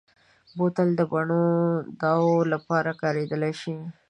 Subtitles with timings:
[0.57, 1.43] بوتل د بڼو
[2.01, 3.75] دواوو لپاره کارېدلی شي.